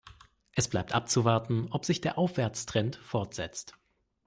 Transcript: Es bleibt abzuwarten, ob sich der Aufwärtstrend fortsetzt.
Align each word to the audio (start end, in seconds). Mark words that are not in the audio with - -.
Es 0.55 0.67
bleibt 0.67 0.95
abzuwarten, 0.95 1.67
ob 1.71 1.85
sich 1.85 2.01
der 2.01 2.17
Aufwärtstrend 2.17 2.95
fortsetzt. 2.95 3.75